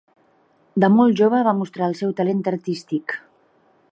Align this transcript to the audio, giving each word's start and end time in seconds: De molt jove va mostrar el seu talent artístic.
De 0.83 0.89
molt 0.93 1.19
jove 1.19 1.41
va 1.49 1.53
mostrar 1.59 1.91
el 1.91 1.95
seu 2.01 2.15
talent 2.21 2.43
artístic. 2.55 3.17